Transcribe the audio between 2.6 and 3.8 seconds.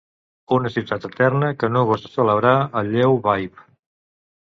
el lleu vaiv